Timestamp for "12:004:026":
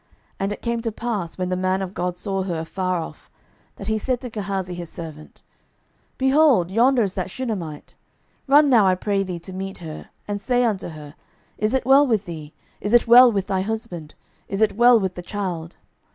8.47-8.47